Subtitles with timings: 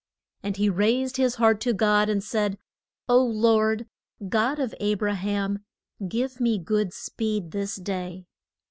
[0.41, 2.57] ]And he raised his heart to God and said,
[3.07, 3.85] O Lord
[4.29, 5.63] God of A bra ham,
[6.07, 8.25] give me good speed this day.